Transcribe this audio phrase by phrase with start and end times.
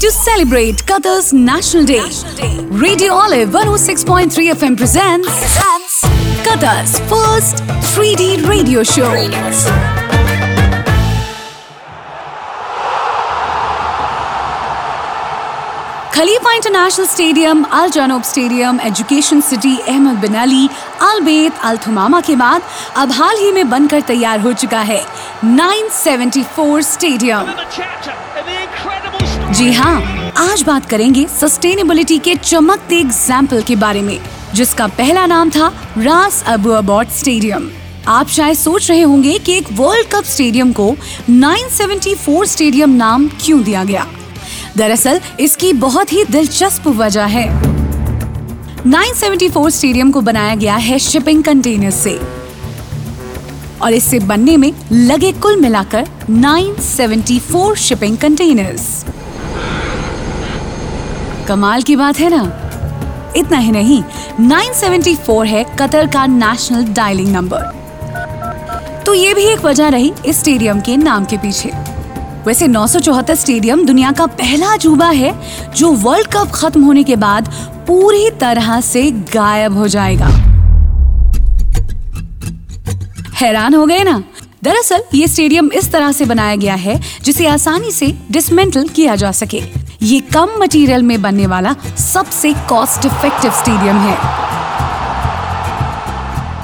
[0.00, 2.00] To celebrate Qatar's National Day,
[2.70, 5.28] Radio Olive 106.3 FM presents
[6.46, 7.62] Qatar's first
[7.94, 9.12] 3D radio show.
[16.14, 20.68] Khalifa International Stadium Al Janoub Stadium Education City Ahmad bin Ali
[21.08, 22.62] Al Bayt Al Thumama के बाद
[23.02, 25.00] अब हाल ही में बनकर तैयार हो चुका है
[25.44, 27.52] 974 stadium
[29.50, 30.02] जी हाँ
[30.36, 34.20] आज बात करेंगे सस्टेनेबिलिटी के चमकते एग्ज़ाम्पल के बारे में,
[34.54, 37.70] जिसका पहला नाम था रास अबू अबॉट स्टेडियम।
[38.08, 40.96] आप शायद सोच रहे होंगे कि एक वर्ल्ड कप स्टेडियम को
[41.30, 44.06] 974 स्टेडियम नाम क्यों दिया गया?
[44.76, 47.62] दरअसल, इसकी बहुत ही दिलचस्प वजह है।
[48.86, 52.20] 974 स्टेडियम को बनाया गया है शिपिंग कंटेनर से।
[53.82, 59.04] और इससे बनने में लगे कुल मिलाकर 974 शिपिंग कंटेनर्स
[61.40, 62.42] कमाल की बात है ना?
[63.36, 64.02] इतना ही नहीं
[64.40, 67.78] 974 है कतर का नेशनल डायलिंग नंबर
[69.06, 71.70] तो ये भी एक वजह रही इस स्टेडियम के नाम के पीछे।
[72.46, 75.32] वैसे 974 स्टेडियम दुनिया का पहला अजूबा है,
[75.76, 77.48] जो वर्ल्ड कप खत्म होने के बाद
[77.86, 80.26] पूरी तरह से गायब हो जाएगा।
[83.34, 84.22] हैरान हो गए ना?
[84.64, 89.32] दरअसल, ये स्टेडियम इस तरह से बनाया गया है, जिसे आसानी से डिसमेंटल किया जा
[89.32, 89.62] सके।
[90.02, 94.18] ये कम मटेरियल में बनने वाला सबसे कॉस्ट इफ़ेक्टिव स्टेडियम है।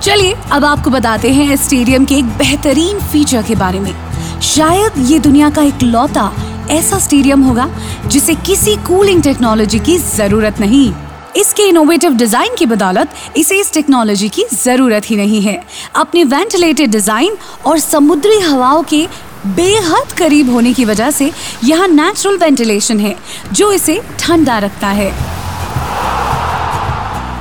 [0.00, 3.94] चलिए, अब आपको बताते हैं इस स्टेडियम के एक बेहतरीन फीचर के बारे में।
[4.40, 6.32] शायद ये दुनिया का एक लौता
[6.70, 7.70] ऐसा स्टेडियम होगा,
[8.06, 10.92] जिसे किसी कूलिंग टेक्नोलॉजी की ज़रूरत नहीं।
[11.38, 15.62] इसके इनोवेटिव डिज़ाइन की बदौलत इसे इस टेक्नोलॉजी की ज़रूरत ही नहीं है।
[15.96, 17.36] अपने वेंटिलेटेड डिज़ाइन
[17.66, 19.06] और समुद्री हवाओं के
[19.46, 21.30] बेहद करीब होने की वजह से
[21.64, 23.16] यहाँ नेचुरल वेंटिलेशन है,
[23.52, 25.10] जो इसे ठंडा रखता है।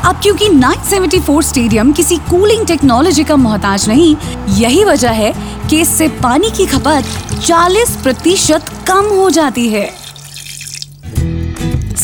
[0.06, 4.16] अब क्योंकि 974 स्टेडियम किसी कूलिंग टेक्नोलॉजी का मोहताज नहीं,
[4.58, 5.34] यही वजह है
[5.70, 7.06] कि इससे पानी की खपत
[7.42, 9.90] 40 प्रतिशत कम हो जाती है।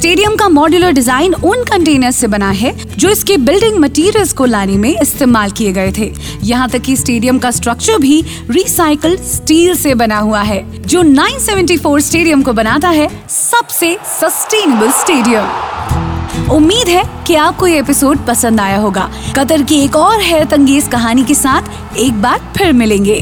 [0.03, 4.77] स्टेडियम का मॉड्यूलर डिज़ाइन उन कंटेनर्स से बना है जो इसके बिल्डिंग मटेरियल्स को लाने
[4.77, 6.11] में इस्तेमाल किए गए थे।
[6.43, 11.99] यहाँ तक कि स्टेडियम का स्ट्रक्चर भी रिसाइकल स्टील से बना हुआ है जो 974
[11.99, 18.77] स्टेडियम को बनाता है सबसे सस्टेनेबल स्टेडियम उम्मीद है कि आपको ये एपिसोड पसंद आया
[18.77, 23.21] होगा। कतर की एक और हैरत अंगेज कहानी के साथ एक बार फिर मिलेंगे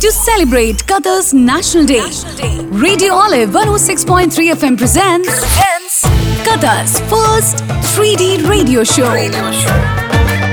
[0.00, 2.02] To celebrate Qatar's National Day,
[2.82, 5.85] Radio Olive 106.3 FM presents
[6.46, 7.56] Kolkata's first
[7.96, 9.12] 3D radio show.
[9.12, 10.45] Radio show.